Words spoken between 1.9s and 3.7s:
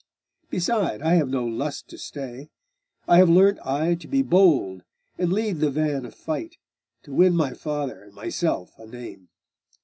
stay; I have learnt